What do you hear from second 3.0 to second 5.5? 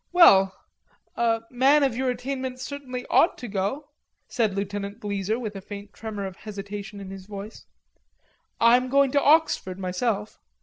ought to go," said Lieutenant Bleezer,